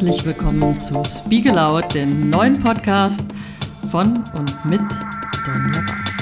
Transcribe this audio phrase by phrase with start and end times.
[0.00, 3.22] herzlich willkommen zu Speak Aloud, dem neuen Podcast
[3.90, 4.80] von und mit
[5.44, 6.16] Donja Bax.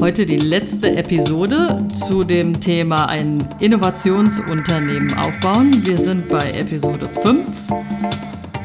[0.00, 5.86] Heute die letzte Episode zu dem Thema ein Innovationsunternehmen aufbauen.
[5.86, 7.46] Wir sind bei Episode 5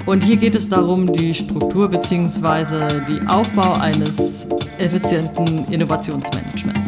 [0.07, 3.05] und hier geht es darum, die Struktur bzw.
[3.07, 4.47] die Aufbau eines
[4.79, 6.84] effizienten Innovationsmanagements.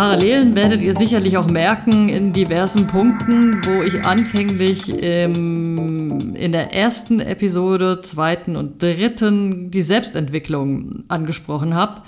[0.00, 6.72] Parallelen werdet ihr sicherlich auch merken in diversen Punkten, wo ich anfänglich ähm, in der
[6.72, 12.00] ersten Episode, zweiten und dritten die Selbstentwicklung angesprochen habe,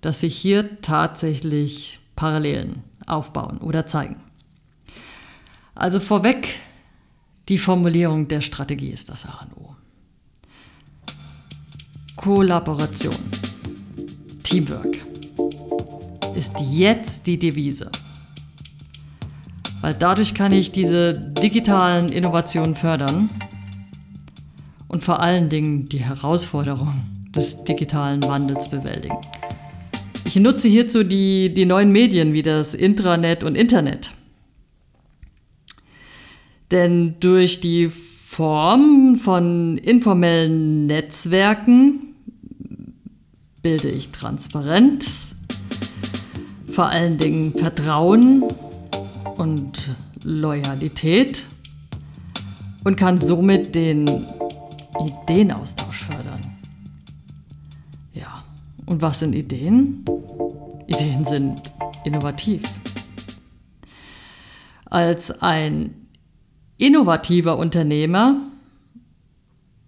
[0.00, 4.16] dass sich hier tatsächlich Parallelen aufbauen oder zeigen.
[5.76, 6.58] Also vorweg,
[7.48, 9.76] die Formulierung der Strategie ist das A und O.
[12.16, 13.14] Kollaboration,
[14.42, 15.15] Teamwork
[16.36, 17.90] ist jetzt die Devise.
[19.80, 23.30] Weil dadurch kann ich diese digitalen Innovationen fördern
[24.88, 29.18] und vor allen Dingen die Herausforderung des digitalen Wandels bewältigen.
[30.24, 34.10] Ich nutze hierzu die, die neuen Medien wie das Intranet und Internet.
[36.70, 42.14] Denn durch die Form von informellen Netzwerken
[43.62, 45.35] bilde ich Transparenz,
[46.76, 48.44] vor allen Dingen Vertrauen
[49.38, 51.46] und Loyalität
[52.84, 54.26] und kann somit den
[55.00, 56.58] Ideenaustausch fördern.
[58.12, 58.44] Ja,
[58.84, 60.04] und was sind Ideen?
[60.86, 61.62] Ideen sind
[62.04, 62.68] innovativ.
[64.84, 65.94] Als ein
[66.76, 68.36] innovativer Unternehmer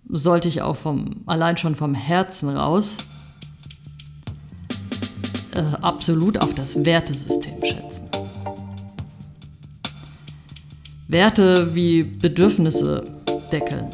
[0.08, 2.96] sollte ich auch vom, allein schon vom Herzen raus
[5.58, 8.08] äh, absolut auf das Wertesystem schätzen.
[11.08, 13.04] Werte wie Bedürfnisse
[13.50, 13.90] deckeln.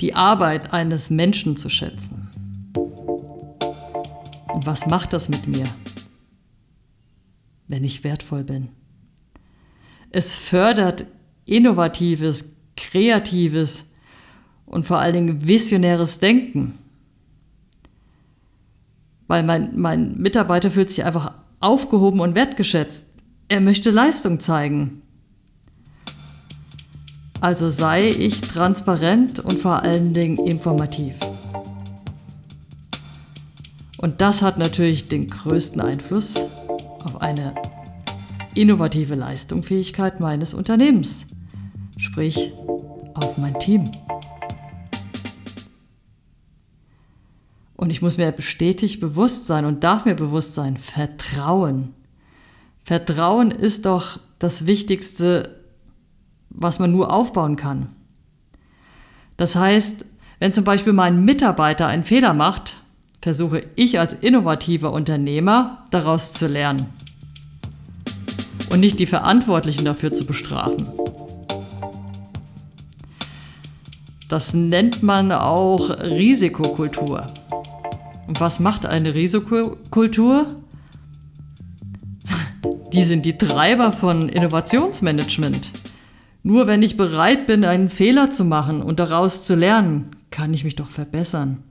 [0.00, 2.28] Die Arbeit eines Menschen zu schätzen.
[4.52, 5.66] Und was macht das mit mir,
[7.68, 8.70] wenn ich wertvoll bin?
[10.10, 11.06] Es fördert
[11.44, 12.46] innovatives,
[12.76, 13.84] kreatives
[14.64, 16.78] und vor allen Dingen visionäres Denken
[19.28, 23.08] weil mein, mein Mitarbeiter fühlt sich einfach aufgehoben und wertgeschätzt.
[23.48, 25.02] Er möchte Leistung zeigen.
[27.40, 31.16] Also sei ich transparent und vor allen Dingen informativ.
[33.98, 36.36] Und das hat natürlich den größten Einfluss
[37.04, 37.54] auf eine
[38.54, 41.26] innovative Leistungsfähigkeit meines Unternehmens,
[41.96, 42.52] sprich
[43.14, 43.90] auf mein Team.
[47.86, 51.94] Und ich muss mir bestätigt bewusst sein und darf mir bewusst sein, Vertrauen.
[52.82, 55.60] Vertrauen ist doch das Wichtigste,
[56.50, 57.94] was man nur aufbauen kann.
[59.36, 60.04] Das heißt,
[60.40, 62.78] wenn zum Beispiel mein Mitarbeiter einen Fehler macht,
[63.22, 66.86] versuche ich als innovativer Unternehmer daraus zu lernen
[68.68, 70.88] und nicht die Verantwortlichen dafür zu bestrafen.
[74.28, 77.32] Das nennt man auch Risikokultur.
[78.26, 80.62] Und was macht eine Risikokultur?
[82.92, 85.72] Die sind die Treiber von Innovationsmanagement.
[86.42, 90.64] Nur wenn ich bereit bin, einen Fehler zu machen und daraus zu lernen, kann ich
[90.64, 91.62] mich doch verbessern.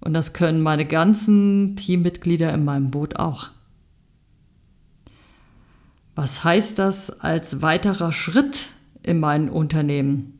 [0.00, 3.50] Und das können meine ganzen Teammitglieder in meinem Boot auch.
[6.14, 8.70] Was heißt das als weiterer Schritt
[9.02, 10.39] in meinem Unternehmen?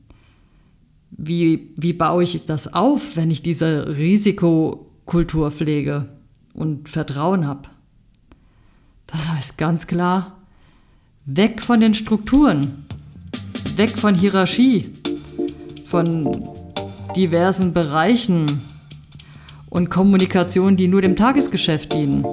[1.10, 6.09] Wie, wie baue ich das auf, wenn ich diese Risikokultur pflege
[6.54, 7.69] und Vertrauen habe?
[9.06, 10.38] Das heißt ganz klar,
[11.26, 12.87] weg von den Strukturen,
[13.76, 14.90] weg von Hierarchie,
[15.84, 16.49] von
[17.17, 18.62] diversen Bereichen
[19.69, 22.25] und Kommunikation, die nur dem Tagesgeschäft dienen.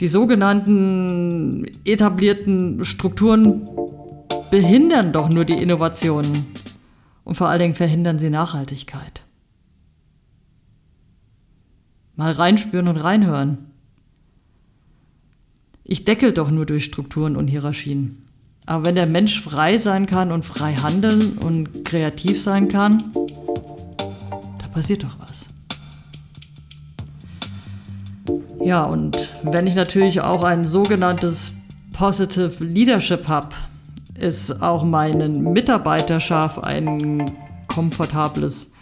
[0.00, 3.68] Die sogenannten etablierten Strukturen
[4.54, 6.46] behindern doch nur die Innovationen
[7.24, 9.24] und vor allen Dingen verhindern sie Nachhaltigkeit.
[12.14, 13.72] Mal reinspüren und reinhören.
[15.82, 18.28] Ich deckel doch nur durch Strukturen und Hierarchien.
[18.64, 23.02] Aber wenn der Mensch frei sein kann und frei handeln und kreativ sein kann,
[24.60, 25.48] da passiert doch was.
[28.64, 31.54] Ja, und wenn ich natürlich auch ein sogenanntes
[31.92, 33.56] Positive Leadership habe,
[34.14, 37.32] es auch meinen Mitarbeiter schafft, ein
[37.66, 38.72] komfortables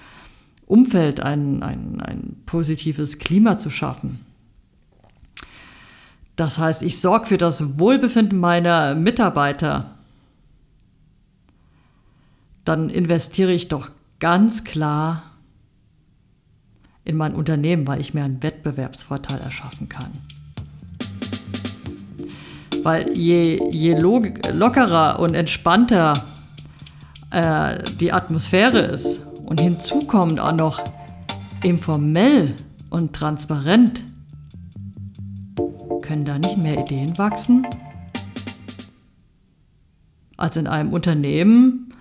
[0.66, 4.20] Umfeld, ein, ein, ein positives Klima zu schaffen.
[6.36, 9.96] Das heißt, ich sorge für das Wohlbefinden meiner Mitarbeiter.
[12.64, 15.24] Dann investiere ich doch ganz klar
[17.04, 20.12] in mein Unternehmen, weil ich mir einen Wettbewerbsvorteil erschaffen kann.
[22.82, 26.24] Weil je, je lockerer und entspannter
[27.30, 30.82] äh, die Atmosphäre ist und hinzukommt auch noch
[31.62, 32.54] informell
[32.90, 34.02] und transparent,
[36.02, 37.66] können da nicht mehr Ideen wachsen?
[40.36, 41.92] Als in einem Unternehmen,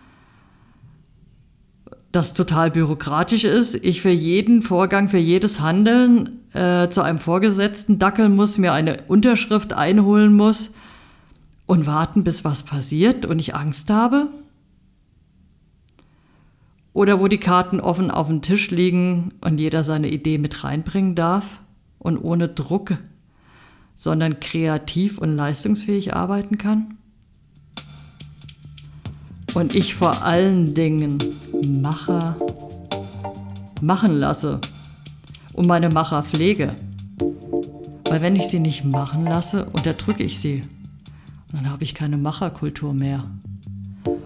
[2.11, 7.99] das total bürokratisch ist, ich für jeden Vorgang, für jedes Handeln äh, zu einem Vorgesetzten
[7.99, 10.71] dackeln muss, mir eine Unterschrift einholen muss
[11.65, 14.27] und warten, bis was passiert und ich Angst habe?
[16.93, 21.15] Oder wo die Karten offen auf dem Tisch liegen und jeder seine Idee mit reinbringen
[21.15, 21.61] darf
[21.99, 22.97] und ohne Druck,
[23.95, 26.97] sondern kreativ und leistungsfähig arbeiten kann?
[29.53, 31.17] Und ich vor allen Dingen
[31.65, 32.35] Macher
[33.81, 34.59] machen lasse
[35.53, 36.75] und meine Macher pflege.
[38.05, 40.63] Weil wenn ich sie nicht machen lasse, unterdrücke ich sie.
[41.47, 43.23] Und dann habe ich keine Macherkultur mehr.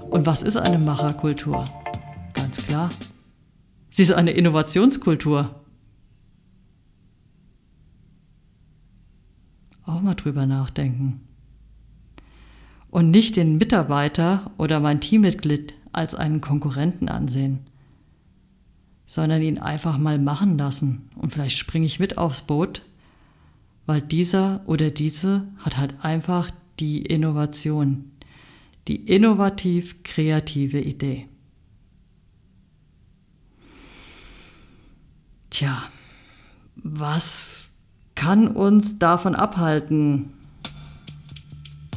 [0.09, 1.65] Und was ist eine Macherkultur?
[2.33, 2.89] Ganz klar.
[3.89, 5.55] Sie ist eine Innovationskultur.
[9.85, 11.21] Auch mal drüber nachdenken.
[12.89, 17.59] Und nicht den Mitarbeiter oder mein Teammitglied als einen Konkurrenten ansehen,
[19.07, 21.09] sondern ihn einfach mal machen lassen.
[21.15, 22.81] Und vielleicht springe ich mit aufs Boot,
[23.85, 26.49] weil dieser oder diese hat halt einfach
[26.79, 28.11] die Innovation,
[28.87, 31.27] die innovativ kreative Idee.
[35.49, 35.83] Tja,
[36.75, 37.65] was
[38.15, 40.33] kann uns davon abhalten?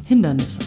[0.05, 0.61] Hindernisse.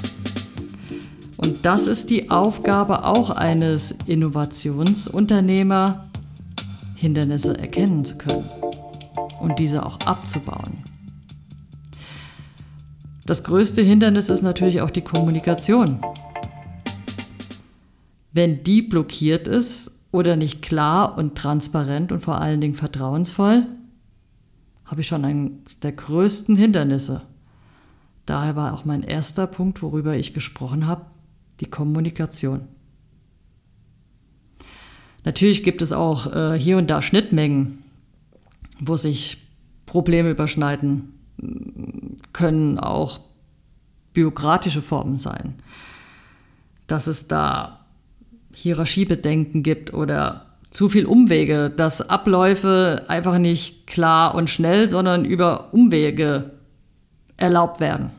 [1.37, 6.10] Und das ist die Aufgabe auch eines Innovationsunternehmer,
[7.01, 8.47] Hindernisse erkennen zu können
[9.39, 10.83] und diese auch abzubauen.
[13.25, 15.99] Das größte Hindernis ist natürlich auch die Kommunikation.
[18.31, 23.65] Wenn die blockiert ist oder nicht klar und transparent und vor allen Dingen vertrauensvoll,
[24.85, 27.23] habe ich schon eines der größten Hindernisse.
[28.27, 31.07] Daher war auch mein erster Punkt, worüber ich gesprochen habe,
[31.61, 32.67] die Kommunikation.
[35.23, 37.83] Natürlich gibt es auch äh, hier und da Schnittmengen,
[38.79, 39.37] wo sich
[39.85, 41.13] Probleme überschneiden,
[42.33, 43.19] können auch
[44.13, 45.55] bürokratische Formen sein.
[46.87, 47.85] Dass es da
[48.53, 55.73] Hierarchiebedenken gibt oder zu viel Umwege, dass Abläufe einfach nicht klar und schnell, sondern über
[55.73, 56.51] Umwege
[57.37, 58.11] erlaubt werden.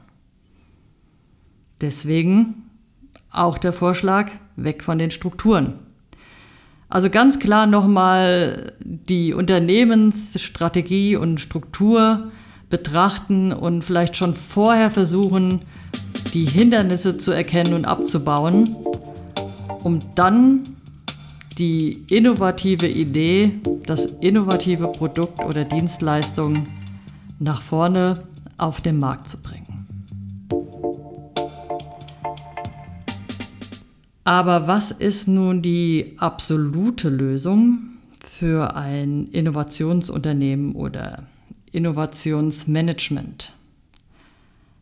[1.81, 2.71] Deswegen
[3.31, 5.79] auch der Vorschlag, weg von den Strukturen.
[6.93, 12.31] Also ganz klar nochmal die Unternehmensstrategie und Struktur
[12.69, 15.63] betrachten und vielleicht schon vorher versuchen,
[16.35, 18.77] die Hindernisse zu erkennen und abzubauen,
[19.83, 20.77] um dann
[21.57, 23.53] die innovative Idee,
[23.87, 26.67] das innovative Produkt oder Dienstleistung
[27.39, 28.25] nach vorne
[28.59, 29.62] auf den Markt zu bringen.
[34.25, 37.81] Aber was ist nun die absolute Lösung
[38.21, 41.25] für ein Innovationsunternehmen oder
[41.73, 43.53] Innovationsmanagement?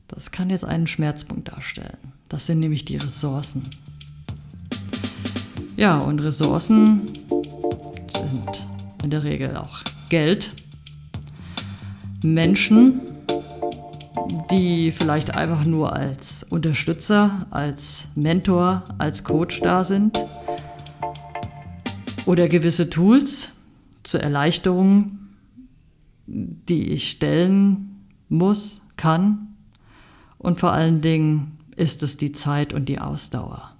[0.09, 1.99] Das kann jetzt einen Schmerzpunkt darstellen.
[2.29, 3.69] Das sind nämlich die Ressourcen.
[5.77, 8.67] Ja, und Ressourcen sind
[9.03, 10.53] in der Regel auch Geld,
[12.23, 13.01] Menschen,
[14.51, 20.19] die vielleicht einfach nur als Unterstützer, als Mentor, als Coach da sind.
[22.27, 23.53] Oder gewisse Tools
[24.03, 25.19] zur Erleichterung,
[26.27, 29.57] die ich stellen muss, kann.
[30.39, 33.75] Und vor allen Dingen ist es die Zeit und die Ausdauer.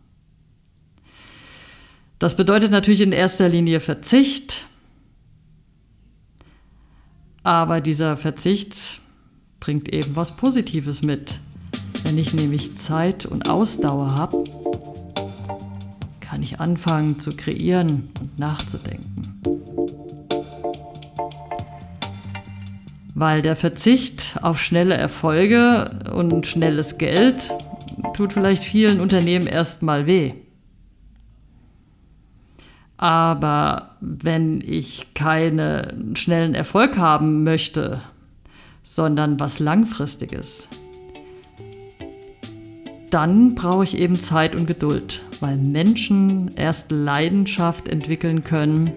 [2.19, 4.67] Das bedeutet natürlich in erster Linie Verzicht,
[7.43, 9.01] aber dieser Verzicht
[9.61, 11.39] bringt eben was Positives mit.
[12.03, 14.45] Wenn ich nämlich Zeit und Ausdauer habe,
[16.21, 19.41] kann ich anfangen zu kreieren und nachzudenken.
[23.15, 27.53] Weil der Verzicht auf schnelle Erfolge und schnelles Geld
[28.15, 30.33] tut vielleicht vielen Unternehmen erstmal weh.
[32.97, 38.03] Aber wenn ich keinen schnellen Erfolg haben möchte,
[38.91, 40.67] sondern was Langfristiges,
[43.11, 48.91] dann brauche ich eben Zeit und Geduld, weil Menschen erst Leidenschaft entwickeln können,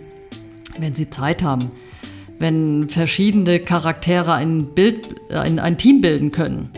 [0.80, 1.70] wenn sie Zeit haben,
[2.40, 6.72] wenn verschiedene Charaktere ein, Bild, ein, ein Team bilden können,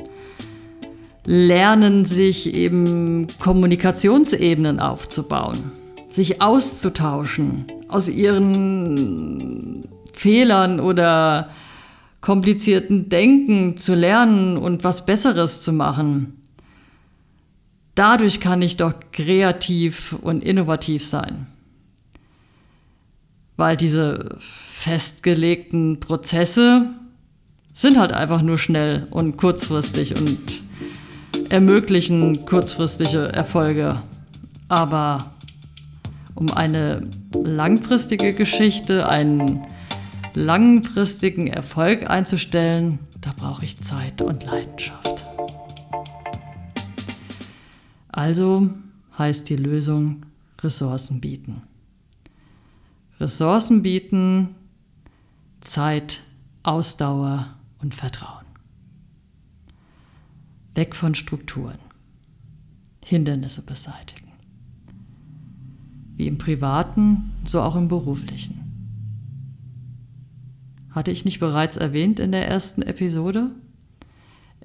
[1.24, 5.72] lernen sich eben Kommunikationsebenen aufzubauen,
[6.10, 9.80] sich auszutauschen, aus ihren
[10.12, 11.50] Fehlern oder
[12.26, 16.42] komplizierten Denken zu lernen und was Besseres zu machen.
[17.94, 21.46] Dadurch kann ich doch kreativ und innovativ sein.
[23.58, 26.88] Weil diese festgelegten Prozesse
[27.76, 30.64] sind halt einfach nur schnell und kurzfristig und
[31.50, 34.02] ermöglichen kurzfristige Erfolge.
[34.68, 35.36] Aber
[36.34, 39.68] um eine langfristige Geschichte, einen
[40.36, 45.26] langfristigen Erfolg einzustellen, da brauche ich Zeit und Leidenschaft.
[48.10, 48.70] Also
[49.18, 50.26] heißt die Lösung
[50.62, 51.62] Ressourcen bieten.
[53.20, 54.56] Ressourcen bieten,
[55.62, 56.22] Zeit,
[56.64, 58.46] Ausdauer und Vertrauen.
[60.74, 61.80] Weg von Strukturen.
[63.04, 64.32] Hindernisse beseitigen.
[66.16, 68.65] Wie im privaten, so auch im beruflichen.
[70.96, 73.52] Hatte ich nicht bereits erwähnt in der ersten Episode?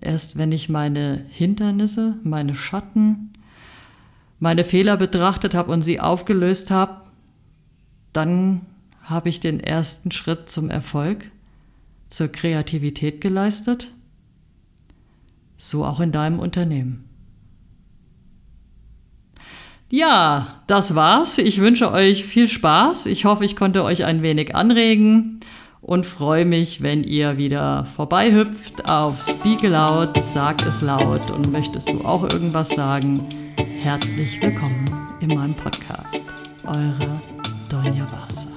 [0.01, 3.33] Erst wenn ich meine Hindernisse, meine Schatten,
[4.39, 7.03] meine Fehler betrachtet habe und sie aufgelöst habe,
[8.13, 8.61] dann
[9.03, 11.33] habe ich den ersten Schritt zum Erfolg,
[12.09, 13.93] zur Kreativität geleistet.
[15.57, 17.07] So auch in deinem Unternehmen.
[19.91, 21.39] Ja, das war's.
[21.39, 23.07] Ich wünsche euch viel Spaß.
[23.07, 25.41] Ich hoffe, ich konnte euch ein wenig anregen
[25.83, 31.89] und freue mich, wenn ihr wieder vorbeihüpft auf Speak Loud, sagt es laut und möchtest
[31.89, 33.27] du auch irgendwas sagen?
[33.83, 36.23] Herzlich willkommen in meinem Podcast.
[36.65, 37.21] Eure
[37.69, 38.50] Donja Vasa.